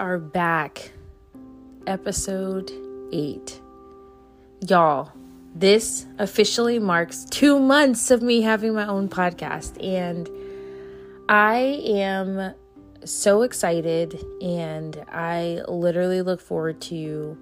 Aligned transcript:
Are 0.00 0.18
back. 0.18 0.92
Episode 1.86 2.72
8. 3.12 3.60
Y'all, 4.66 5.12
this 5.54 6.06
officially 6.18 6.78
marks 6.78 7.26
two 7.26 7.58
months 7.58 8.10
of 8.10 8.22
me 8.22 8.40
having 8.40 8.72
my 8.72 8.86
own 8.86 9.10
podcast. 9.10 9.76
And 9.84 10.26
I 11.28 11.82
am 11.84 12.54
so 13.04 13.42
excited 13.42 14.24
and 14.40 15.04
I 15.12 15.60
literally 15.68 16.22
look 16.22 16.40
forward 16.40 16.80
to 16.80 17.36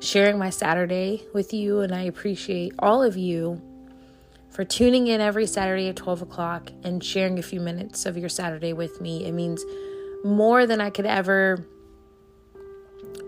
sharing 0.00 0.40
my 0.40 0.50
Saturday 0.50 1.22
with 1.32 1.54
you. 1.54 1.82
And 1.82 1.94
I 1.94 2.02
appreciate 2.02 2.72
all 2.80 3.00
of 3.00 3.16
you 3.16 3.62
for 4.50 4.64
tuning 4.64 5.06
in 5.06 5.20
every 5.20 5.46
Saturday 5.46 5.88
at 5.88 5.94
12 5.94 6.22
o'clock 6.22 6.72
and 6.82 7.02
sharing 7.02 7.38
a 7.38 7.42
few 7.42 7.60
minutes 7.60 8.06
of 8.06 8.18
your 8.18 8.28
Saturday 8.28 8.72
with 8.72 9.00
me. 9.00 9.24
It 9.24 9.32
means 9.34 9.64
more 10.24 10.66
than 10.66 10.80
I 10.80 10.90
could 10.90 11.06
ever 11.06 11.66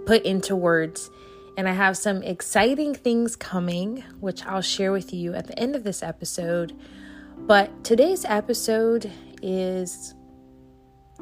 put 0.06 0.22
into 0.24 0.56
words. 0.56 1.10
And 1.56 1.68
I 1.68 1.72
have 1.72 1.96
some 1.96 2.22
exciting 2.22 2.94
things 2.94 3.36
coming, 3.36 4.02
which 4.20 4.44
I'll 4.44 4.60
share 4.60 4.92
with 4.92 5.12
you 5.12 5.34
at 5.34 5.46
the 5.46 5.58
end 5.58 5.76
of 5.76 5.84
this 5.84 6.02
episode. 6.02 6.76
But 7.38 7.84
today's 7.84 8.24
episode 8.24 9.10
is 9.42 10.14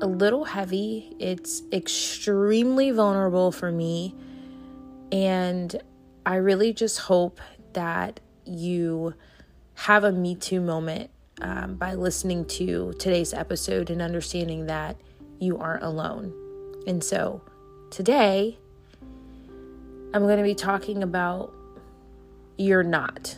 a 0.01 0.07
little 0.07 0.45
heavy, 0.45 1.15
it's 1.19 1.63
extremely 1.73 2.91
vulnerable 2.91 3.53
for 3.53 3.71
me. 3.71 4.15
And 5.11 5.81
I 6.25 6.37
really 6.37 6.73
just 6.73 6.99
hope 6.99 7.41
that 7.75 8.21
you 8.45 9.15
have 9.75 10.05
a 10.05 10.13
Me 10.13 10.35
Too 10.35 10.61
moment 10.61 11.11
um, 11.41 11.75
by 11.75 11.95
listening 11.95 12.47
to 12.47 12.93
today's 12.99 13.35
episode 13.35 13.91
and 13.91 14.01
understanding 14.01 14.67
that 14.67 14.97
you 15.43 15.59
aren't 15.59 15.83
alone. 15.83 16.33
And 16.87 17.03
so 17.03 17.43
today, 17.91 18.59
I'm 20.15 20.23
going 20.23 20.39
to 20.39 20.45
be 20.45 20.55
talking 20.55 21.03
about 21.03 21.53
you're 22.57 22.85
not, 22.85 23.37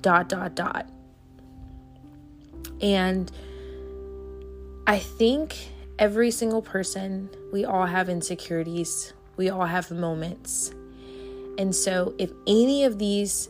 dot, 0.00 0.28
dot, 0.28 0.54
dot. 0.54 0.88
And 2.82 3.32
I 4.86 4.98
think 4.98 5.56
every 5.98 6.30
single 6.30 6.60
person, 6.60 7.30
we 7.52 7.64
all 7.64 7.86
have 7.86 8.08
insecurities, 8.08 9.14
we 9.36 9.48
all 9.48 9.66
have 9.66 9.90
moments. 9.90 10.72
And 11.58 11.74
so, 11.74 12.14
if 12.18 12.30
any 12.46 12.84
of 12.84 12.98
these 12.98 13.48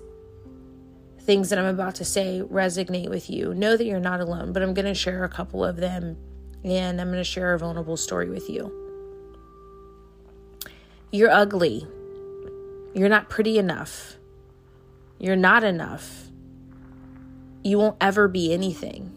things 1.20 1.50
that 1.50 1.58
I'm 1.58 1.66
about 1.66 1.94
to 1.96 2.04
say 2.04 2.42
resonate 2.44 3.08
with 3.08 3.30
you, 3.30 3.54
know 3.54 3.76
that 3.76 3.84
you're 3.84 4.00
not 4.00 4.20
alone. 4.20 4.52
But 4.52 4.62
I'm 4.62 4.74
going 4.74 4.86
to 4.86 4.94
share 4.94 5.24
a 5.24 5.28
couple 5.28 5.64
of 5.64 5.76
them 5.76 6.16
and 6.64 7.00
I'm 7.00 7.08
going 7.08 7.18
to 7.18 7.24
share 7.24 7.54
a 7.54 7.58
vulnerable 7.58 7.96
story 7.96 8.28
with 8.28 8.48
you. 8.48 8.72
You're 11.10 11.30
ugly. 11.30 11.86
You're 12.94 13.08
not 13.08 13.28
pretty 13.28 13.58
enough. 13.58 14.16
You're 15.18 15.36
not 15.36 15.64
enough. 15.64 16.28
You 17.62 17.78
won't 17.78 17.96
ever 18.00 18.28
be 18.28 18.52
anything. 18.52 19.10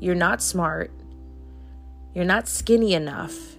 You're 0.00 0.14
not 0.14 0.42
smart. 0.42 0.90
You're 2.14 2.24
not 2.24 2.48
skinny 2.48 2.94
enough. 2.94 3.56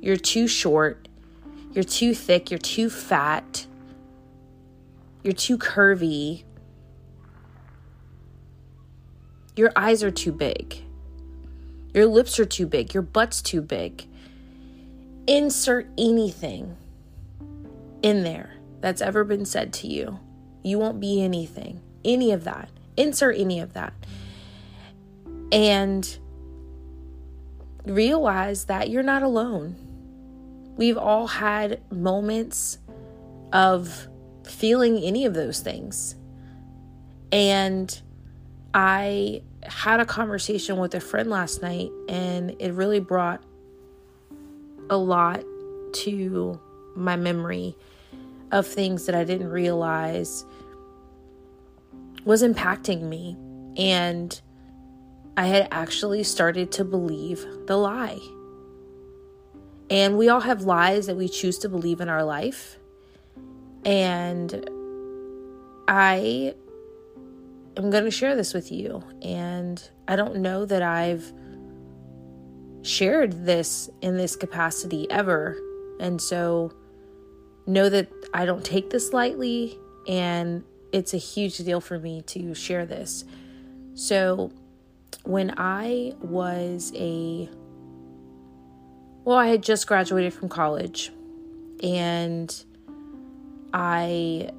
You're 0.00 0.16
too 0.16 0.48
short. 0.48 1.08
You're 1.72 1.84
too 1.84 2.14
thick. 2.14 2.50
You're 2.50 2.58
too 2.58 2.90
fat. 2.90 3.66
You're 5.22 5.34
too 5.34 5.58
curvy. 5.58 6.44
Your 9.56 9.72
eyes 9.76 10.02
are 10.02 10.10
too 10.10 10.32
big. 10.32 10.82
Your 11.92 12.06
lips 12.06 12.38
are 12.38 12.44
too 12.44 12.66
big. 12.66 12.94
Your 12.94 13.02
butt's 13.02 13.42
too 13.42 13.62
big. 13.62 14.06
Insert 15.26 15.88
anything 15.98 16.76
in 18.02 18.22
there 18.22 18.54
that's 18.80 19.02
ever 19.02 19.24
been 19.24 19.44
said 19.44 19.72
to 19.74 19.86
you. 19.86 20.18
You 20.62 20.78
won't 20.78 21.00
be 21.00 21.22
anything. 21.22 21.80
Any 22.04 22.32
of 22.32 22.44
that. 22.44 22.70
Insert 22.96 23.36
any 23.36 23.60
of 23.60 23.72
that. 23.74 23.92
And 25.52 26.18
realize 27.86 28.66
that 28.66 28.90
you're 28.90 29.02
not 29.02 29.22
alone. 29.22 29.76
We've 30.76 30.98
all 30.98 31.26
had 31.26 31.80
moments 31.90 32.78
of 33.52 34.08
feeling 34.44 34.98
any 34.98 35.24
of 35.24 35.34
those 35.34 35.60
things. 35.60 36.14
And 37.32 38.00
I 38.72 39.42
had 39.64 40.00
a 40.00 40.06
conversation 40.06 40.76
with 40.78 40.94
a 40.94 41.00
friend 41.00 41.28
last 41.30 41.62
night, 41.62 41.90
and 42.08 42.54
it 42.60 42.72
really 42.72 43.00
brought 43.00 43.42
a 44.88 44.96
lot 44.96 45.44
to 45.92 46.60
my 46.94 47.16
memory 47.16 47.76
of 48.52 48.66
things 48.66 49.06
that 49.06 49.14
I 49.14 49.24
didn't 49.24 49.50
realize 49.50 50.44
was 52.24 52.42
impacting 52.42 53.02
me. 53.02 53.36
And 53.76 54.40
I 55.36 55.46
had 55.46 55.68
actually 55.70 56.22
started 56.24 56.72
to 56.72 56.84
believe 56.84 57.46
the 57.66 57.76
lie. 57.76 58.18
And 59.88 60.18
we 60.18 60.28
all 60.28 60.40
have 60.40 60.62
lies 60.62 61.06
that 61.06 61.16
we 61.16 61.28
choose 61.28 61.58
to 61.58 61.68
believe 61.68 62.00
in 62.00 62.08
our 62.08 62.24
life. 62.24 62.78
And 63.84 64.68
I 65.88 66.54
am 67.76 67.90
going 67.90 68.04
to 68.04 68.10
share 68.10 68.36
this 68.36 68.54
with 68.54 68.70
you. 68.72 69.02
And 69.22 69.82
I 70.08 70.16
don't 70.16 70.36
know 70.36 70.64
that 70.64 70.82
I've 70.82 71.32
shared 72.82 73.44
this 73.44 73.90
in 74.00 74.16
this 74.16 74.36
capacity 74.36 75.10
ever. 75.10 75.56
And 75.98 76.20
so 76.20 76.72
know 77.66 77.88
that 77.88 78.08
I 78.32 78.46
don't 78.46 78.64
take 78.64 78.90
this 78.90 79.12
lightly 79.12 79.78
and 80.08 80.64
it's 80.92 81.14
a 81.14 81.18
huge 81.18 81.58
deal 81.58 81.80
for 81.80 81.98
me 81.98 82.22
to 82.22 82.54
share 82.54 82.86
this. 82.86 83.24
So 83.94 84.50
when 85.24 85.54
I 85.56 86.14
was 86.20 86.92
a 86.94 87.48
well, 89.22 89.36
I 89.36 89.48
had 89.48 89.62
just 89.62 89.86
graduated 89.86 90.32
from 90.32 90.48
college 90.48 91.12
and 91.82 92.64
I 93.72 94.50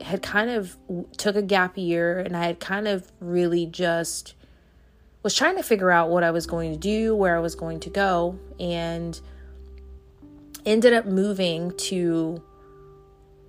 had 0.00 0.22
kind 0.22 0.50
of 0.50 0.76
took 1.16 1.36
a 1.36 1.42
gap 1.42 1.76
year 1.76 2.18
and 2.18 2.36
I 2.36 2.46
had 2.46 2.60
kind 2.60 2.86
of 2.86 3.10
really 3.20 3.66
just 3.66 4.34
was 5.22 5.34
trying 5.34 5.56
to 5.56 5.62
figure 5.62 5.90
out 5.90 6.08
what 6.08 6.22
I 6.22 6.30
was 6.30 6.46
going 6.46 6.72
to 6.72 6.78
do, 6.78 7.16
where 7.16 7.36
I 7.36 7.40
was 7.40 7.56
going 7.56 7.80
to 7.80 7.90
go, 7.90 8.38
and 8.60 9.20
ended 10.64 10.92
up 10.92 11.04
moving 11.04 11.76
to 11.78 12.40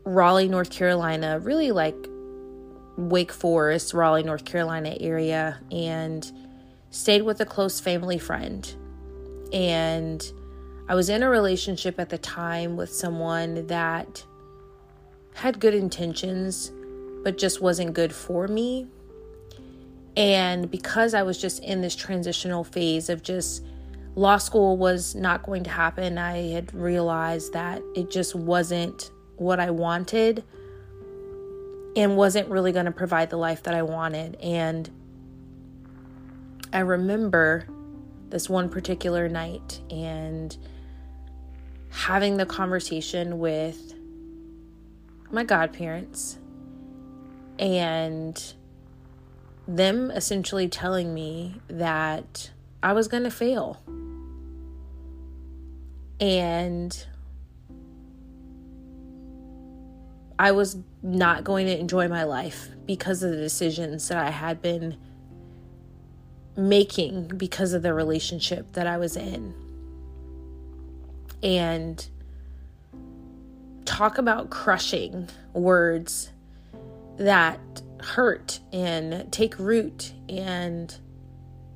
Raleigh, 0.03 0.47
North 0.47 0.71
Carolina, 0.71 1.37
really 1.39 1.71
like 1.71 1.95
Wake 2.97 3.31
Forest, 3.31 3.93
Raleigh, 3.93 4.23
North 4.23 4.43
Carolina 4.43 4.97
area, 4.99 5.59
and 5.71 6.31
stayed 6.89 7.21
with 7.21 7.39
a 7.41 7.45
close 7.45 7.79
family 7.79 8.17
friend. 8.17 8.73
And 9.53 10.25
I 10.89 10.95
was 10.95 11.09
in 11.09 11.21
a 11.21 11.29
relationship 11.29 11.99
at 11.99 12.09
the 12.09 12.17
time 12.17 12.75
with 12.75 12.91
someone 12.91 13.67
that 13.67 14.25
had 15.37 15.59
good 15.59 15.75
intentions, 15.75 16.71
but 17.23 17.37
just 17.37 17.61
wasn't 17.61 17.93
good 17.93 18.11
for 18.11 18.47
me. 18.47 18.87
And 20.15 20.69
because 20.71 21.13
I 21.13 21.21
was 21.21 21.39
just 21.39 21.63
in 21.63 21.81
this 21.81 21.95
transitional 21.95 22.63
phase 22.63 23.07
of 23.07 23.21
just 23.21 23.63
law 24.15 24.37
school 24.37 24.77
was 24.77 25.13
not 25.13 25.43
going 25.43 25.63
to 25.65 25.69
happen, 25.69 26.17
I 26.17 26.49
had 26.49 26.73
realized 26.73 27.53
that 27.53 27.83
it 27.95 28.09
just 28.09 28.33
wasn't 28.33 29.11
what 29.35 29.59
I 29.59 29.69
wanted 29.69 30.43
and 31.95 32.17
wasn't 32.17 32.49
really 32.49 32.71
going 32.71 32.85
to 32.85 32.91
provide 32.91 33.29
the 33.29 33.37
life 33.37 33.61
that 33.63 33.75
I 33.75 33.83
wanted. 33.83 34.37
And 34.37 34.89
I 36.73 36.79
remember 36.79 37.67
this 38.29 38.49
one 38.49 38.69
particular 38.69 39.29
night 39.29 39.81
and 39.91 40.57
having 41.91 42.37
the 42.37 42.45
conversation 42.47 43.37
with 43.37 43.93
my 45.31 45.43
godparents 45.43 46.39
and 47.59 48.53
them 49.67 50.11
essentially 50.11 50.67
telling 50.67 51.13
me 51.13 51.59
that 51.67 52.51
I 52.81 52.93
was 52.93 53.07
going 53.07 53.23
to 53.23 53.31
fail. 53.31 53.81
And 56.19 57.05
I 60.39 60.51
was 60.51 60.77
not 61.01 61.43
going 61.43 61.65
to 61.67 61.77
enjoy 61.77 62.07
my 62.07 62.23
life 62.23 62.69
because 62.85 63.23
of 63.23 63.31
the 63.31 63.37
decisions 63.37 64.07
that 64.07 64.17
I 64.17 64.29
had 64.29 64.61
been 64.61 64.97
making 66.55 67.27
because 67.27 67.73
of 67.73 67.83
the 67.83 67.93
relationship 67.93 68.73
that 68.73 68.87
I 68.87 68.97
was 68.97 69.15
in. 69.15 69.53
And 71.43 72.07
talk 73.87 74.17
about 74.17 74.49
crushing 74.49 75.29
words 75.53 76.31
that 77.17 77.59
hurt 78.01 78.59
and 78.71 79.31
take 79.31 79.57
root 79.57 80.13
and 80.29 80.95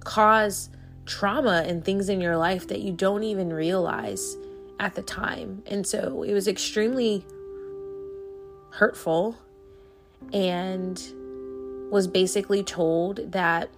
cause 0.01 0.69
trauma 1.05 1.63
and 1.65 1.83
things 1.83 2.09
in 2.09 2.21
your 2.21 2.37
life 2.37 2.67
that 2.67 2.81
you 2.81 2.91
don't 2.91 3.23
even 3.23 3.51
realize 3.51 4.35
at 4.79 4.93
the 4.93 5.01
time. 5.01 5.63
And 5.65 5.87
so 5.87 6.23
it 6.23 6.33
was 6.33 6.47
extremely 6.47 7.25
hurtful 8.71 9.37
and 10.33 11.01
was 11.91 12.07
basically 12.07 12.63
told 12.63 13.31
that 13.31 13.69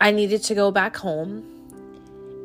I 0.00 0.10
needed 0.10 0.42
to 0.44 0.54
go 0.54 0.70
back 0.70 0.96
home 0.96 1.51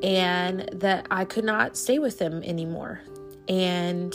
and 0.04 0.70
that 0.74 1.08
I 1.10 1.26
could 1.26 1.44
not 1.44 1.76
stay 1.76 2.00
with 2.00 2.20
them 2.20 2.44
anymore. 2.44 3.02
And 3.48 4.14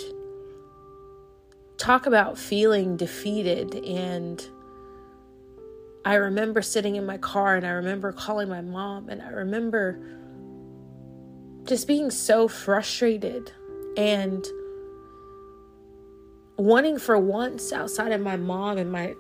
talk 1.78 2.06
about 2.06 2.38
feeling 2.38 2.96
defeated 2.96 3.74
and 3.74 4.46
I 6.04 6.14
remember 6.14 6.62
sitting 6.62 6.96
in 6.96 7.06
my 7.06 7.18
car 7.18 7.56
and 7.56 7.66
I 7.66 7.70
remember 7.70 8.12
calling 8.12 8.48
my 8.48 8.60
mom 8.60 9.08
and 9.08 9.22
I 9.22 9.30
remember 9.30 10.00
just 11.64 11.86
being 11.86 12.10
so 12.10 12.48
frustrated 12.48 13.52
and 13.96 14.44
wanting 16.56 16.98
for 16.98 17.18
once 17.18 17.72
outside 17.72 18.12
of 18.12 18.20
my 18.20 18.36
mom 18.36 18.78
and 18.78 18.92
my 18.92 19.14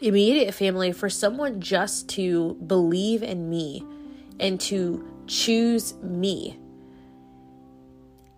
immediate 0.00 0.52
family 0.54 0.92
for 0.92 1.08
someone 1.08 1.60
just 1.60 2.08
to 2.10 2.54
believe 2.66 3.22
in 3.22 3.48
me 3.48 3.84
and 4.40 4.60
to 4.62 5.04
choose 5.26 5.94
me. 6.02 6.58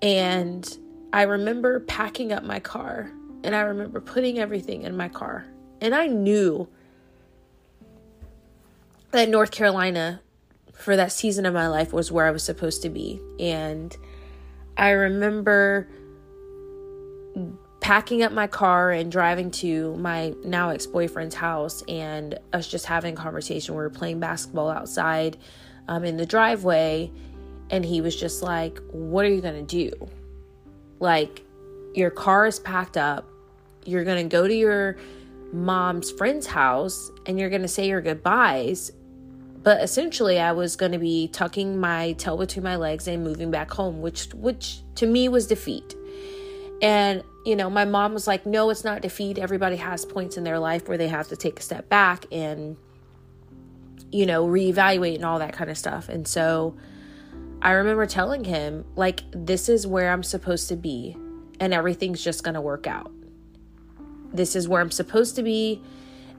And 0.02 0.78
I 1.12 1.22
remember 1.22 1.80
packing 1.80 2.32
up 2.32 2.44
my 2.44 2.60
car 2.60 3.10
and 3.42 3.54
I 3.54 3.60
remember 3.60 4.00
putting 4.00 4.38
everything 4.38 4.82
in 4.82 4.96
my 4.96 5.08
car. 5.08 5.46
And 5.80 5.94
I 5.94 6.06
knew 6.06 6.68
that 9.12 9.28
North 9.28 9.50
Carolina 9.50 10.20
for 10.72 10.96
that 10.96 11.12
season 11.12 11.46
of 11.46 11.54
my 11.54 11.68
life 11.68 11.92
was 11.92 12.12
where 12.12 12.26
I 12.26 12.30
was 12.30 12.42
supposed 12.42 12.82
to 12.82 12.88
be. 12.88 13.20
And 13.40 13.96
I 14.76 14.90
remember 14.90 15.88
packing 17.80 18.22
up 18.22 18.32
my 18.32 18.46
car 18.46 18.90
and 18.90 19.10
driving 19.10 19.50
to 19.50 19.96
my 19.96 20.34
now 20.44 20.70
ex 20.70 20.86
boyfriend's 20.86 21.34
house 21.34 21.82
and 21.88 22.38
us 22.52 22.68
just 22.68 22.86
having 22.86 23.14
a 23.14 23.16
conversation. 23.16 23.74
We 23.74 23.80
were 23.80 23.90
playing 23.90 24.20
basketball 24.20 24.68
outside 24.68 25.36
um, 25.88 26.04
in 26.04 26.16
the 26.16 26.26
driveway. 26.26 27.10
And 27.70 27.84
he 27.84 28.00
was 28.00 28.14
just 28.14 28.42
like, 28.42 28.78
What 28.90 29.24
are 29.24 29.28
you 29.28 29.40
going 29.40 29.66
to 29.66 29.90
do? 29.90 30.08
Like, 31.00 31.44
your 31.94 32.10
car 32.10 32.46
is 32.46 32.58
packed 32.60 32.96
up. 32.96 33.28
You're 33.84 34.04
going 34.04 34.28
to 34.28 34.36
go 34.36 34.46
to 34.46 34.54
your 34.54 34.96
mom's 35.52 36.10
friend's 36.10 36.46
house 36.46 37.10
and 37.26 37.38
you're 37.38 37.48
going 37.48 37.62
to 37.62 37.68
say 37.68 37.88
your 37.88 38.02
goodbyes 38.02 38.92
but 39.62 39.82
essentially 39.82 40.38
I 40.38 40.52
was 40.52 40.76
going 40.76 40.92
to 40.92 40.98
be 40.98 41.28
tucking 41.28 41.78
my 41.78 42.12
tail 42.12 42.36
between 42.36 42.64
my 42.64 42.76
legs 42.76 43.08
and 43.08 43.24
moving 43.24 43.50
back 43.50 43.70
home, 43.70 44.00
which 44.00 44.32
which 44.34 44.80
to 44.96 45.06
me 45.06 45.28
was 45.28 45.46
defeat. 45.46 45.94
And 46.80 47.22
you 47.44 47.56
know, 47.56 47.68
my 47.68 47.84
mom 47.84 48.14
was 48.14 48.26
like, 48.26 48.46
"No, 48.46 48.70
it's 48.70 48.84
not 48.84 49.02
defeat. 49.02 49.38
Everybody 49.38 49.76
has 49.76 50.04
points 50.04 50.36
in 50.36 50.44
their 50.44 50.58
life 50.58 50.88
where 50.88 50.98
they 50.98 51.08
have 51.08 51.28
to 51.28 51.36
take 51.36 51.58
a 51.58 51.62
step 51.62 51.88
back 51.88 52.26
and 52.30 52.76
you 54.10 54.26
know, 54.26 54.46
reevaluate 54.46 55.16
and 55.16 55.24
all 55.24 55.38
that 55.38 55.52
kind 55.52 55.70
of 55.70 55.78
stuff." 55.78 56.08
And 56.08 56.26
so 56.26 56.76
I 57.60 57.72
remember 57.72 58.06
telling 58.06 58.44
him, 58.44 58.84
like, 58.94 59.22
this 59.32 59.68
is 59.68 59.86
where 59.86 60.12
I'm 60.12 60.22
supposed 60.22 60.68
to 60.68 60.76
be, 60.76 61.16
and 61.58 61.74
everything's 61.74 62.22
just 62.22 62.44
going 62.44 62.54
to 62.54 62.60
work 62.60 62.86
out. 62.86 63.10
This 64.32 64.54
is 64.54 64.68
where 64.68 64.80
I'm 64.80 64.90
supposed 64.90 65.36
to 65.36 65.42
be. 65.42 65.82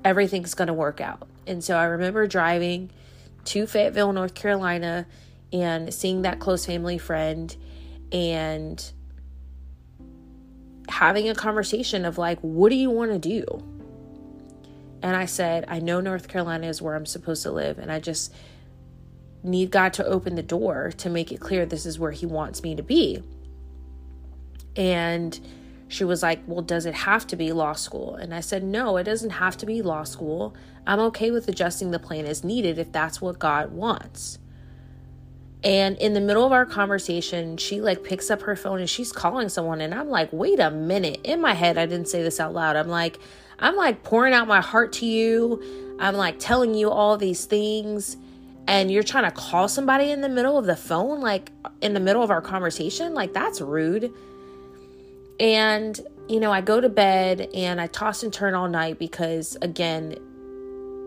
Everything's 0.06 0.54
going 0.54 0.68
to 0.68 0.74
work 0.74 1.02
out. 1.02 1.28
And 1.46 1.64
so 1.64 1.76
I 1.76 1.86
remember 1.86 2.28
driving 2.28 2.92
to 3.46 3.66
Fayetteville, 3.66 4.14
North 4.14 4.34
Carolina, 4.34 5.08
and 5.52 5.94
seeing 5.94 6.22
that 6.22 6.40
close 6.40 6.66
family 6.66 6.98
friend 6.98 7.56
and 8.12 8.92
having 10.88 11.28
a 11.30 11.36
conversation 11.36 12.06
of 12.06 12.18
like, 12.18 12.40
what 12.40 12.70
do 12.70 12.76
you 12.76 12.90
want 12.90 13.12
to 13.12 13.20
do? 13.20 13.44
And 15.02 15.16
I 15.16 15.26
said, 15.26 15.66
I 15.68 15.80
know 15.80 16.02
North 16.02 16.28
Carolina 16.28 16.68
is 16.68 16.82
where 16.82 16.96
I'm 16.96 17.06
supposed 17.06 17.44
to 17.44 17.52
live, 17.52 17.80
and 17.80 17.92
I 17.92 18.00
just 18.00 18.34
need 19.44 19.72
God 19.72 19.94
to 19.94 20.06
open 20.06 20.36
the 20.36 20.44
door 20.44 20.92
to 20.98 21.10
make 21.10 21.32
it 21.32 21.40
clear 21.40 21.66
this 21.66 21.86
is 21.86 21.98
where 21.98 22.12
He 22.12 22.26
wants 22.26 22.64
me 22.64 22.76
to 22.76 22.84
be. 22.84 23.24
And 24.76 25.40
she 25.88 26.04
was 26.04 26.22
like, 26.22 26.42
Well, 26.46 26.62
does 26.62 26.86
it 26.86 26.94
have 26.94 27.26
to 27.28 27.36
be 27.36 27.52
law 27.52 27.74
school? 27.74 28.16
And 28.16 28.34
I 28.34 28.42
said, 28.42 28.64
No, 28.64 28.98
it 28.98 29.04
doesn't 29.04 29.32
have 29.32 29.58
to 29.58 29.66
be 29.66 29.82
law 29.82 30.04
school. 30.04 30.56
I'm 30.86 31.00
okay 31.00 31.32
with 31.32 31.48
adjusting 31.48 31.92
the 31.92 32.00
plan 32.00 32.26
as 32.26 32.44
needed 32.44 32.78
if 32.78 32.92
that's 32.92 33.22
what 33.22 33.40
God 33.40 33.72
wants. 33.72 34.40
And 35.64 35.98
in 35.98 36.14
the 36.14 36.22
middle 36.22 36.46
of 36.46 36.54
our 36.54 36.66
conversation, 36.66 37.58
she 37.58 37.82
like 37.82 38.04
picks 38.04 38.32
up 38.32 38.44
her 38.44 38.56
phone 38.56 38.80
and 38.80 38.90
she's 38.90 39.12
calling 39.12 39.50
someone. 39.50 39.82
And 39.82 39.94
I'm 39.94 40.10
like, 40.10 40.30
wait 40.32 40.60
a 40.60 40.72
minute. 40.72 41.20
In 41.24 41.42
my 41.42 41.54
head, 41.54 41.78
I 41.78 41.86
didn't 41.86 42.08
say 42.08 42.24
this 42.24 42.40
out 42.40 42.54
loud. 42.54 42.78
I'm 42.78 42.88
like, 42.88 43.20
I'm 43.60 43.76
like 43.76 44.04
pouring 44.04 44.34
out 44.34 44.48
my 44.48 44.62
heart 44.62 44.94
to 44.94 45.06
you. 45.06 45.98
I'm 46.00 46.16
like 46.16 46.40
telling 46.40 46.74
you 46.74 46.90
all 46.90 47.18
these 47.18 47.46
things. 47.46 48.18
And 48.68 48.92
you're 48.92 49.04
trying 49.04 49.24
to 49.24 49.32
call 49.32 49.68
somebody 49.68 50.12
in 50.12 50.22
the 50.22 50.30
middle 50.30 50.58
of 50.58 50.66
the 50.66 50.76
phone, 50.76 51.22
like 51.22 51.52
in 51.82 51.94
the 51.94 52.00
middle 52.00 52.22
of 52.22 52.30
our 52.30 52.42
conversation. 52.42 53.16
Like, 53.16 53.34
that's 53.34 53.62
rude. 53.62 54.14
And, 55.40 56.00
you 56.28 56.40
know, 56.40 56.52
I 56.52 56.62
go 56.62 56.80
to 56.80 56.90
bed 56.90 57.50
and 57.56 57.82
I 57.82 57.88
toss 57.88 58.22
and 58.22 58.32
turn 58.32 58.54
all 58.54 58.68
night 58.68 59.00
because, 59.00 59.58
again, 59.62 60.16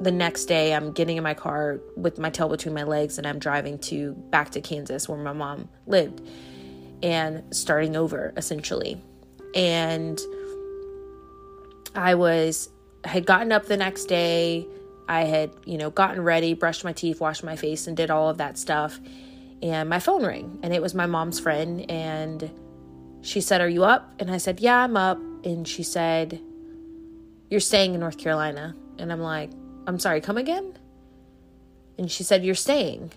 the 0.01 0.11
next 0.11 0.47
day 0.47 0.75
I'm 0.75 0.93
getting 0.93 1.17
in 1.17 1.23
my 1.23 1.35
car 1.35 1.81
with 1.97 2.19
my 2.19 2.31
tail 2.31 2.49
between 2.49 2.75
my 2.75 2.83
legs 2.83 3.19
and 3.19 3.27
I'm 3.27 3.39
driving 3.39 3.79
to 3.81 4.15
back 4.31 4.51
to 4.51 4.61
Kansas 4.61 5.09
where 5.09 5.19
my 5.19 5.33
mom 5.33 5.69
lived 5.87 6.21
and 7.03 7.43
starting 7.55 7.95
over 7.95 8.33
essentially. 8.37 9.01
And 9.55 10.21
I 11.95 12.15
was 12.15 12.71
had 13.05 13.27
gotten 13.27 13.53
up 13.53 13.67
the 13.67 13.77
next 13.77 14.07
day. 14.07 14.67
I 15.09 15.23
had, 15.23 15.51
you 15.65 15.77
know, 15.77 15.91
gotten 15.91 16.23
ready, 16.23 16.55
brushed 16.55 16.85
my 16.85 16.93
teeth, 16.93 17.21
washed 17.21 17.45
my 17.45 17.57
face 17.57 17.87
and 17.87 17.97
did 17.97 18.11
all 18.11 18.29
of 18.29 18.39
that 18.39 18.57
stuff. 18.57 18.99
And 19.63 19.89
my 19.89 19.99
phone 19.99 20.25
rang 20.25 20.59
and 20.63 20.73
it 20.73 20.81
was 20.81 20.95
my 20.95 21.07
mom's 21.07 21.39
friend 21.39 21.89
and 21.91 22.51
she 23.23 23.41
said, 23.41 23.61
Are 23.61 23.69
you 23.69 23.85
up? 23.85 24.13
And 24.19 24.31
I 24.31 24.39
said, 24.39 24.61
Yeah, 24.61 24.79
I'm 24.79 24.97
up. 24.97 25.19
And 25.45 25.67
she 25.67 25.83
said, 25.83 26.41
You're 27.51 27.61
staying 27.61 27.95
in 27.95 28.01
North 28.01 28.19
Carolina. 28.19 28.77
And 28.99 29.13
I'm 29.13 29.21
like, 29.21 29.51
I'm 29.87 29.99
sorry, 29.99 30.21
come 30.21 30.37
again? 30.37 30.79
And 31.99 32.11
she 32.11 32.25
said, 32.25 32.45
You're 32.45 32.55
staying. 32.55 33.13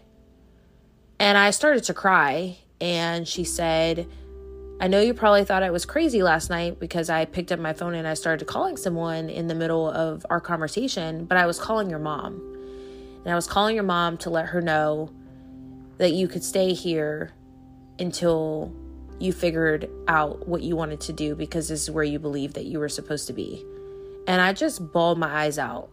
And 1.20 1.38
I 1.38 1.52
started 1.52 1.84
to 1.86 1.94
cry. 1.94 2.58
And 2.82 3.28
she 3.28 3.44
said, 3.44 4.08
I 4.80 4.88
know 4.88 5.00
you 5.00 5.14
probably 5.14 5.46
thought 5.46 5.64
I 5.64 5.72
was 5.72 5.86
crazy 5.86 6.22
last 6.22 6.50
night 6.50 6.80
because 6.80 7.10
I 7.10 7.24
picked 7.26 7.52
up 7.52 7.60
my 7.60 7.72
phone 7.72 7.96
and 7.96 8.06
I 8.06 8.14
started 8.14 8.46
calling 8.46 8.76
someone 8.76 9.30
in 9.30 9.48
the 9.48 9.56
middle 9.56 9.90
of 9.90 10.26
our 10.30 10.42
conversation, 10.42 11.26
but 11.26 11.38
I 11.38 11.46
was 11.46 11.60
calling 11.60 11.90
your 11.90 12.00
mom. 12.00 12.34
And 13.24 13.32
I 13.32 13.36
was 13.36 13.48
calling 13.48 13.76
your 13.76 13.86
mom 13.86 14.18
to 14.20 14.30
let 14.30 14.48
her 14.48 14.62
know 14.62 15.12
that 15.98 16.12
you 16.12 16.28
could 16.28 16.44
stay 16.44 16.74
here 16.74 17.32
until 18.00 18.74
you 19.18 19.32
figured 19.32 19.90
out 20.10 20.46
what 20.46 20.62
you 20.62 20.76
wanted 20.76 21.00
to 21.02 21.14
do 21.14 21.36
because 21.36 21.70
this 21.70 21.84
is 21.84 21.90
where 21.92 22.04
you 22.04 22.20
believe 22.20 22.54
that 22.56 22.66
you 22.66 22.80
were 22.80 22.90
supposed 22.90 23.28
to 23.28 23.34
be. 23.34 23.66
And 24.28 24.42
I 24.42 24.52
just 24.52 24.92
bawled 24.92 25.18
my 25.18 25.44
eyes 25.44 25.58
out. 25.58 25.90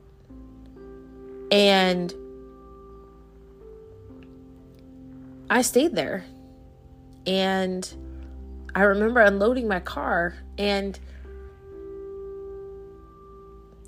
And 1.52 2.12
I 5.48 5.62
stayed 5.62 5.94
there. 5.94 6.24
And 7.26 7.88
I 8.74 8.82
remember 8.82 9.20
unloading 9.20 9.68
my 9.68 9.80
car 9.80 10.34
and 10.56 10.98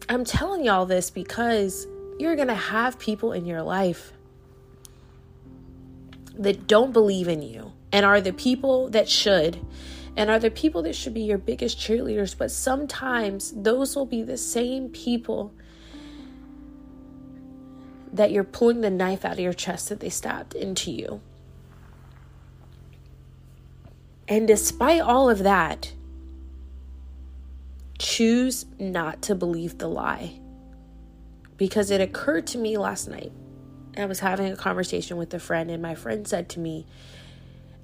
I'm 0.09 0.25
telling 0.25 0.65
y'all 0.65 0.85
this 0.85 1.11
because 1.11 1.87
you're 2.19 2.37
going 2.37 2.49
to 2.49 2.55
have 2.55 2.99
people 2.99 3.33
in 3.33 3.47
your 3.47 3.63
life 3.63 4.13
that 6.39 6.67
don't 6.67 6.93
believe 6.93 7.29
in 7.29 7.41
you 7.43 7.73
and 7.93 8.05
are 8.05 8.21
the 8.21 8.33
people 8.33 8.91
that 8.91 9.09
should 9.09 9.59
and 10.17 10.31
are 10.31 10.39
the 10.39 10.51
people 10.51 10.83
that 10.83 10.95
should 10.95 11.15
be 11.15 11.23
your 11.23 11.39
biggest 11.39 11.79
cheerleaders. 11.79 12.37
But 12.37 12.51
sometimes 12.51 13.53
those 13.57 13.97
will 13.97 14.07
be 14.07 14.23
the 14.23 14.37
same 14.37 14.89
people 14.91 15.53
that 18.13 18.31
you're 18.31 18.45
pulling 18.45 18.81
the 18.81 18.91
knife 18.91 19.25
out 19.25 19.33
of 19.33 19.41
your 19.41 19.53
chest 19.53 19.89
that 19.89 20.01
they 20.01 20.11
stabbed 20.11 20.55
into 20.55 20.93
you. 20.93 21.21
And 24.29 24.47
despite 24.47 25.01
all 25.01 25.29
of 25.29 25.41
that, 25.41 25.93
choose 27.99 28.67
not 28.79 29.23
to 29.23 29.35
believe 29.35 29.79
the 29.79 29.89
lie. 29.89 30.41
Because 31.57 31.91
it 31.91 32.01
occurred 32.01 32.47
to 32.49 32.59
me 32.59 32.77
last 32.77 33.09
night. 33.09 33.33
I 33.97 34.07
was 34.07 34.21
having 34.21 34.53
a 34.53 34.57
conversation 34.57 35.17
with 35.17 35.33
a 35.35 35.39
friend, 35.39 35.71
and 35.71 35.81
my 35.81 35.95
friend 35.95 36.27
said 36.27 36.49
to 36.51 36.61
me, 36.61 36.87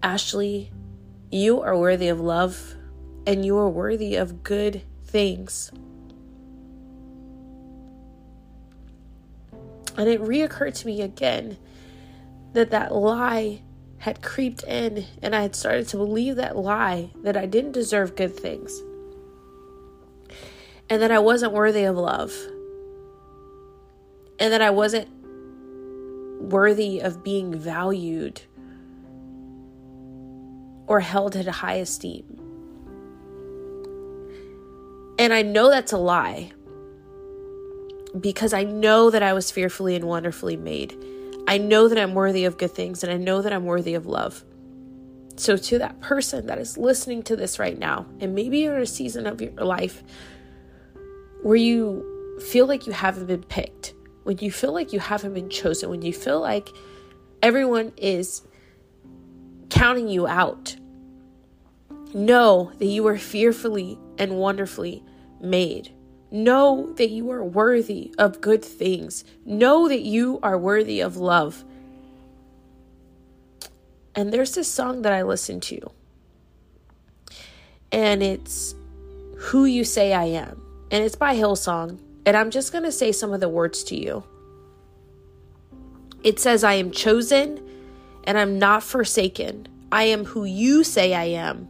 Ashley, 0.02 0.72
you 1.30 1.60
are 1.60 1.76
worthy 1.76 2.08
of 2.08 2.20
love 2.20 2.74
and 3.26 3.44
you 3.44 3.56
are 3.58 3.68
worthy 3.68 4.16
of 4.16 4.42
good 4.42 4.82
things. 5.04 5.70
And 9.96 10.08
it 10.08 10.20
reoccurred 10.20 10.74
to 10.78 10.86
me 10.86 11.02
again 11.02 11.58
that 12.54 12.70
that 12.70 12.94
lie 12.94 13.62
had 14.00 14.22
creeped 14.22 14.64
in, 14.64 15.04
and 15.22 15.36
I 15.36 15.42
had 15.42 15.54
started 15.54 15.86
to 15.88 15.96
believe 15.98 16.36
that 16.36 16.56
lie 16.56 17.10
that 17.22 17.36
I 17.36 17.46
didn't 17.46 17.72
deserve 17.72 18.16
good 18.16 18.34
things 18.34 18.82
and 20.90 21.00
that 21.02 21.12
I 21.12 21.20
wasn't 21.20 21.52
worthy 21.52 21.84
of 21.84 21.96
love, 21.96 22.34
and 24.40 24.52
that 24.52 24.60
I 24.60 24.70
wasn't 24.70 25.08
worthy 26.40 27.00
of 27.00 27.22
being 27.22 27.54
valued 27.54 28.42
or 30.88 30.98
held 30.98 31.36
a 31.36 31.52
high 31.52 31.74
esteem. 31.74 32.24
And 35.18 35.32
I 35.32 35.42
know 35.42 35.70
that's 35.70 35.92
a 35.92 35.98
lie 35.98 36.50
because 38.18 38.52
I 38.52 38.64
know 38.64 39.10
that 39.10 39.22
I 39.22 39.32
was 39.32 39.52
fearfully 39.52 39.94
and 39.94 40.06
wonderfully 40.06 40.56
made. 40.56 40.96
I 41.50 41.58
know 41.58 41.88
that 41.88 41.98
I'm 41.98 42.14
worthy 42.14 42.44
of 42.44 42.58
good 42.58 42.70
things 42.70 43.02
and 43.02 43.12
I 43.12 43.16
know 43.16 43.42
that 43.42 43.52
I'm 43.52 43.64
worthy 43.64 43.94
of 43.94 44.06
love. 44.06 44.44
So, 45.34 45.56
to 45.56 45.78
that 45.80 46.00
person 46.00 46.46
that 46.46 46.58
is 46.58 46.78
listening 46.78 47.24
to 47.24 47.34
this 47.34 47.58
right 47.58 47.76
now, 47.76 48.06
and 48.20 48.36
maybe 48.36 48.60
you're 48.60 48.76
in 48.76 48.82
a 48.82 48.86
season 48.86 49.26
of 49.26 49.40
your 49.40 49.50
life 49.54 50.04
where 51.42 51.56
you 51.56 52.38
feel 52.40 52.66
like 52.66 52.86
you 52.86 52.92
haven't 52.92 53.26
been 53.26 53.42
picked, 53.42 53.94
when 54.22 54.38
you 54.38 54.52
feel 54.52 54.72
like 54.72 54.92
you 54.92 55.00
haven't 55.00 55.34
been 55.34 55.50
chosen, 55.50 55.90
when 55.90 56.02
you 56.02 56.12
feel 56.12 56.40
like 56.40 56.68
everyone 57.42 57.94
is 57.96 58.42
counting 59.70 60.06
you 60.06 60.28
out, 60.28 60.76
know 62.14 62.70
that 62.78 62.86
you 62.86 63.04
are 63.08 63.18
fearfully 63.18 63.98
and 64.18 64.36
wonderfully 64.36 65.02
made. 65.40 65.92
Know 66.30 66.92
that 66.94 67.10
you 67.10 67.30
are 67.30 67.44
worthy 67.44 68.14
of 68.18 68.40
good 68.40 68.64
things. 68.64 69.24
Know 69.44 69.88
that 69.88 70.02
you 70.02 70.38
are 70.42 70.56
worthy 70.56 71.00
of 71.00 71.16
love. 71.16 71.64
And 74.14 74.32
there's 74.32 74.54
this 74.54 74.68
song 74.68 75.02
that 75.02 75.12
I 75.12 75.22
listen 75.22 75.60
to, 75.60 75.92
and 77.92 78.22
it's 78.22 78.74
Who 79.36 79.64
You 79.64 79.84
Say 79.84 80.12
I 80.12 80.24
Am. 80.24 80.60
And 80.90 81.04
it's 81.04 81.14
by 81.14 81.36
Hillsong. 81.36 82.00
And 82.26 82.36
I'm 82.36 82.50
just 82.50 82.72
going 82.72 82.84
to 82.84 82.92
say 82.92 83.12
some 83.12 83.32
of 83.32 83.40
the 83.40 83.48
words 83.48 83.84
to 83.84 83.96
you. 83.96 84.24
It 86.22 86.38
says, 86.38 86.64
I 86.64 86.74
am 86.74 86.90
chosen 86.90 87.66
and 88.24 88.38
I'm 88.38 88.58
not 88.58 88.82
forsaken. 88.82 89.68
I 89.90 90.04
am 90.04 90.24
who 90.24 90.44
you 90.44 90.84
say 90.84 91.14
I 91.14 91.24
am. 91.24 91.68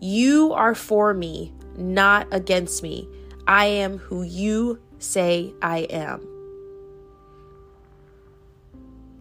You 0.00 0.52
are 0.52 0.74
for 0.74 1.12
me, 1.12 1.52
not 1.76 2.28
against 2.30 2.82
me. 2.82 3.08
I 3.48 3.64
am 3.64 3.96
who 3.96 4.22
you 4.22 4.78
say 4.98 5.54
I 5.62 5.78
am. 5.88 6.20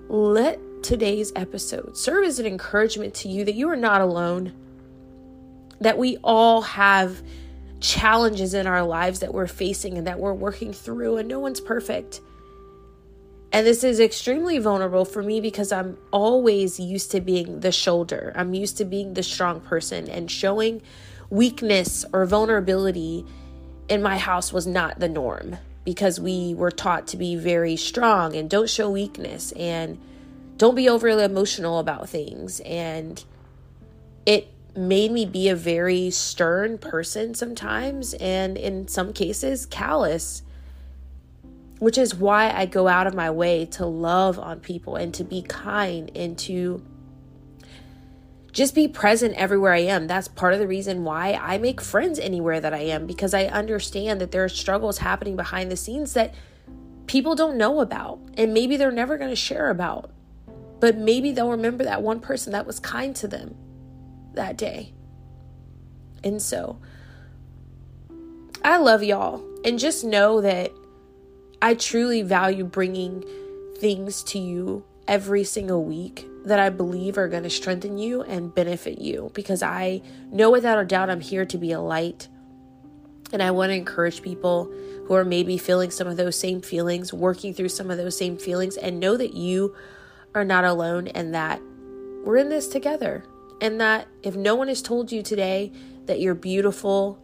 Let 0.10 0.60
today's 0.84 1.32
episode 1.34 1.98
serve 1.98 2.26
as 2.26 2.38
an 2.38 2.46
encouragement 2.46 3.14
to 3.16 3.30
you 3.30 3.46
that 3.46 3.56
you 3.56 3.70
are 3.70 3.78
not 3.78 4.02
alone, 4.02 4.52
that 5.80 5.98
we 5.98 6.18
all 6.26 6.62
have 6.62 7.24
challenges 7.80 8.54
in 8.54 8.68
our 8.68 8.84
lives 8.84 9.20
that 9.22 9.34
we're 9.34 9.48
facing 9.48 9.98
and 9.98 10.08
that 10.08 10.20
we're 10.20 10.34
working 10.34 10.74
through, 10.74 11.16
and 11.18 11.30
no 11.30 11.40
one's 11.40 11.62
perfect. 11.62 12.20
And 13.54 13.66
this 13.66 13.82
is 13.82 14.02
extremely 14.02 14.58
vulnerable 14.58 15.06
for 15.06 15.24
me 15.24 15.40
because 15.40 15.72
I'm 15.72 15.98
always 16.12 16.82
used 16.82 17.12
to 17.12 17.22
being 17.22 17.62
the 17.62 17.72
shoulder. 17.72 18.34
I'm 18.36 18.54
used 18.54 18.76
to 18.78 18.86
being 18.86 19.14
the 19.14 19.24
strong 19.24 19.62
person, 19.62 20.10
and 20.10 20.30
showing 20.30 20.82
weakness 21.30 22.04
or 22.12 22.26
vulnerability 22.26 23.26
in 23.90 24.02
my 24.02 24.18
house 24.18 24.52
was 24.52 24.68
not 24.68 25.00
the 25.00 25.10
norm 25.10 25.58
because 25.84 26.20
we 26.20 26.54
were 26.54 26.72
taught 26.72 27.08
to 27.08 27.18
be 27.18 27.36
very 27.36 27.76
strong 27.76 28.36
and 28.36 28.50
don't 28.50 28.70
show 28.70 28.90
weakness 28.90 29.54
and 29.54 29.98
don't 30.58 30.76
be 30.76 30.90
overly 30.90 31.24
emotional 31.24 31.80
about 31.80 32.10
things. 32.10 32.60
And 32.62 33.24
it 34.26 34.52
made 34.76 35.12
me 35.12 35.26
be 35.26 35.50
a 35.50 35.56
very 35.56 36.10
stern 36.10 36.78
person 36.78 37.34
sometimes, 37.34 38.14
and 38.16 38.58
in 38.58 38.88
some 38.88 39.14
cases, 39.14 39.66
callous. 39.66 40.44
Which 41.80 41.98
is 41.98 42.16
why 42.16 42.52
I 42.52 42.66
go 42.66 42.88
out 42.88 43.08
of 43.08 43.14
my 43.14 43.30
way 43.30 43.66
to 43.68 43.86
love 43.86 44.40
on 44.40 44.60
people 44.60 44.96
and 44.96 45.14
to 45.14 45.24
be 45.24 45.44
kind 45.44 46.12
and 46.16 46.38
to 46.40 46.84
just 48.58 48.74
be 48.74 48.88
present 48.88 49.36
everywhere 49.36 49.72
I 49.72 49.82
am. 49.82 50.08
That's 50.08 50.28
part 50.28 50.52
of 50.52 50.60
the 50.60 50.66
reason 50.66 51.04
why 51.04 51.34
I 51.34 51.60
make 51.60 51.80
friends 51.80 52.18
anywhere 52.18 52.60
that 52.60 52.74
I 52.74 52.80
am 52.80 53.06
because 53.06 53.36
I 53.36 53.46
understand 53.46 54.20
that 54.20 54.32
there 54.32 54.44
are 54.44 54.50
struggles 54.50 54.98
happening 54.98 55.36
behind 55.36 55.72
the 55.72 55.78
scenes 55.78 56.14
that 56.14 56.34
people 57.06 57.36
don't 57.36 57.56
know 57.56 57.82
about 57.82 58.20
and 58.36 58.56
maybe 58.56 58.76
they're 58.76 58.92
never 58.92 59.16
going 59.16 59.30
to 59.30 59.36
share 59.36 59.70
about. 59.70 60.10
But 60.80 60.98
maybe 60.98 61.32
they'll 61.32 61.52
remember 61.52 61.84
that 61.84 62.02
one 62.02 62.20
person 62.20 62.52
that 62.54 62.66
was 62.66 62.80
kind 62.80 63.16
to 63.18 63.28
them 63.28 63.54
that 64.34 64.58
day. 64.58 64.92
And 66.24 66.42
so 66.42 66.80
I 68.64 68.78
love 68.78 69.04
y'all 69.04 69.46
and 69.64 69.78
just 69.78 70.04
know 70.04 70.42
that 70.42 70.72
I 71.62 71.76
truly 71.76 72.24
value 72.24 72.64
bringing 72.64 73.24
things 73.78 74.24
to 74.24 74.40
you 74.40 74.84
every 75.08 75.44
single 75.44 75.84
week 75.84 76.28
that 76.46 76.60
I 76.60 76.70
believe 76.70 77.18
are 77.18 77.28
going 77.28 77.44
to 77.44 77.50
strengthen 77.50 77.98
you 77.98 78.24
and 78.24 78.54
benefit 78.54 79.00
you 79.00 79.32
because 79.34 79.62
I 79.62 80.02
know 80.32 80.50
without 80.50 80.80
a 80.80 80.86
doubt 80.86 81.10
I'm 81.10 81.22
here 81.22 81.46
to 81.46 81.58
be 81.58 81.72
a 81.72 81.80
light. 81.80 82.28
And 83.34 83.44
I 83.44 83.52
want 83.52 83.72
to 83.72 83.76
encourage 83.76 84.22
people 84.22 84.72
who 85.06 85.14
are 85.14 85.26
maybe 85.26 85.58
feeling 85.58 85.92
some 85.92 86.08
of 86.08 86.16
those 86.16 86.38
same 86.38 86.62
feelings, 86.62 87.14
working 87.14 87.54
through 87.54 87.70
some 87.70 87.92
of 87.92 87.98
those 87.98 88.18
same 88.18 88.38
feelings, 88.38 88.78
and 88.78 89.00
know 89.00 89.18
that 89.18 89.34
you 89.34 89.76
are 90.34 90.46
not 90.46 90.64
alone 90.64 91.08
and 91.10 91.34
that 91.34 91.62
we're 92.24 92.38
in 92.38 92.50
this 92.50 92.68
together. 92.68 93.26
And 93.60 93.82
that 93.82 94.08
if 94.24 94.36
no 94.36 94.56
one 94.56 94.68
has 94.68 94.82
told 94.82 95.12
you 95.12 95.24
today 95.24 95.74
that 96.06 96.20
you're 96.20 96.36
beautiful, 96.36 97.22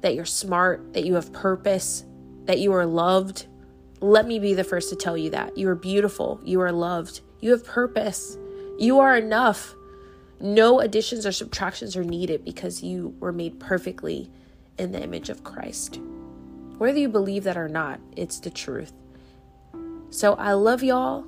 that 0.00 0.14
you're 0.14 0.24
smart, 0.24 0.94
that 0.94 1.04
you 1.04 1.14
have 1.14 1.32
purpose, 1.32 2.04
that 2.44 2.58
you 2.58 2.72
are 2.72 2.86
loved, 2.86 3.46
let 4.00 4.26
me 4.26 4.38
be 4.38 4.54
the 4.54 4.64
first 4.64 4.90
to 4.90 4.96
tell 4.96 5.16
you 5.16 5.30
that. 5.30 5.56
You 5.56 5.68
are 5.68 5.74
beautiful, 5.74 6.40
you 6.44 6.60
are 6.60 6.72
loved, 6.72 7.20
you 7.40 7.52
have 7.52 7.64
purpose. 7.64 8.36
You 8.78 9.00
are 9.00 9.16
enough. 9.16 9.74
No 10.40 10.80
additions 10.80 11.26
or 11.26 11.32
subtractions 11.32 11.96
are 11.96 12.04
needed 12.04 12.44
because 12.44 12.82
you 12.82 13.14
were 13.18 13.32
made 13.32 13.58
perfectly 13.58 14.30
in 14.78 14.92
the 14.92 15.02
image 15.02 15.28
of 15.30 15.42
Christ. 15.42 16.00
Whether 16.78 16.98
you 16.98 17.08
believe 17.08 17.44
that 17.44 17.56
or 17.56 17.68
not, 17.68 18.00
it's 18.16 18.38
the 18.38 18.50
truth. 18.50 18.92
So 20.10 20.34
I 20.34 20.52
love 20.52 20.82
y'all. 20.82 21.26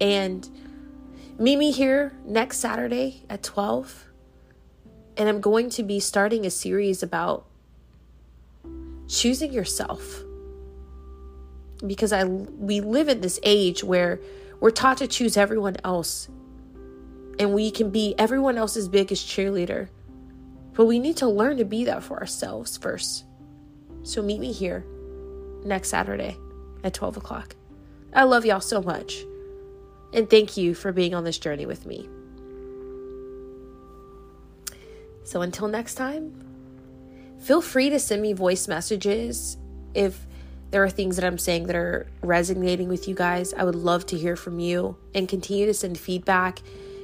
And 0.00 0.48
meet 1.38 1.56
me 1.56 1.70
here 1.72 2.12
next 2.24 2.58
Saturday 2.58 3.24
at 3.30 3.42
12. 3.42 4.04
And 5.16 5.28
I'm 5.28 5.40
going 5.40 5.70
to 5.70 5.82
be 5.82 5.98
starting 5.98 6.44
a 6.44 6.50
series 6.50 7.02
about 7.02 7.46
choosing 9.08 9.52
yourself. 9.52 10.22
Because 11.86 12.12
I 12.12 12.24
we 12.24 12.80
live 12.80 13.08
in 13.08 13.20
this 13.20 13.38
age 13.42 13.84
where 13.84 14.20
we're 14.60 14.70
taught 14.70 14.98
to 14.98 15.06
choose 15.06 15.36
everyone 15.36 15.76
else. 15.84 16.28
And 17.38 17.54
we 17.54 17.70
can 17.70 17.90
be 17.90 18.14
everyone 18.18 18.58
else's 18.58 18.88
biggest 18.88 19.28
cheerleader. 19.28 19.88
But 20.74 20.86
we 20.86 20.98
need 20.98 21.16
to 21.18 21.28
learn 21.28 21.56
to 21.58 21.64
be 21.64 21.84
that 21.84 22.02
for 22.02 22.18
ourselves 22.18 22.76
first. 22.76 23.24
So 24.02 24.22
meet 24.22 24.40
me 24.40 24.52
here 24.52 24.84
next 25.64 25.88
Saturday 25.88 26.36
at 26.84 26.94
12 26.94 27.16
o'clock. 27.16 27.54
I 28.12 28.24
love 28.24 28.44
y'all 28.44 28.60
so 28.60 28.80
much. 28.80 29.24
And 30.12 30.30
thank 30.30 30.56
you 30.56 30.74
for 30.74 30.92
being 30.92 31.14
on 31.14 31.24
this 31.24 31.38
journey 31.38 31.66
with 31.66 31.84
me. 31.86 32.08
So 35.24 35.42
until 35.42 35.68
next 35.68 35.96
time, 35.96 36.32
feel 37.40 37.60
free 37.60 37.90
to 37.90 37.98
send 37.98 38.22
me 38.22 38.32
voice 38.32 38.66
messages 38.66 39.58
if 39.94 40.26
there 40.70 40.82
are 40.82 40.90
things 40.90 41.16
that 41.16 41.24
I'm 41.24 41.38
saying 41.38 41.66
that 41.66 41.76
are 41.76 42.06
resonating 42.22 42.88
with 42.88 43.08
you 43.08 43.14
guys, 43.14 43.54
I 43.54 43.64
would 43.64 43.74
love 43.74 44.06
to 44.06 44.18
hear 44.18 44.36
from 44.36 44.58
you 44.58 44.96
and 45.14 45.28
continue 45.28 45.66
to 45.66 45.74
send 45.74 45.98
feedback. 45.98 46.60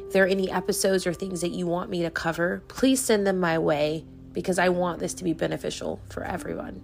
If 0.07 0.13
there 0.13 0.25
are 0.25 0.29
any 0.29 0.51
episodes 0.51 1.07
or 1.07 1.15
things 1.15 1.41
that 1.41 1.51
you 1.51 1.67
want 1.67 1.91
me 1.91 2.03
to 2.03 2.11
cover, 2.11 2.63
please 2.69 3.01
send 3.01 3.27
them 3.27 3.41
my 3.41 3.59
way 3.59 4.05
because 4.33 4.59
I 4.59 4.69
want 4.69 4.99
this 4.99 5.15
to 5.15 5.25
be 5.25 5.33
beneficial 5.33 6.01
for 6.11 6.25
everyone. 6.25 6.83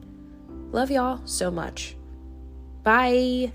Love 0.72 0.90
y'all 0.90 1.20
so 1.26 1.50
much. 1.50 1.96
Bye. 2.82 3.52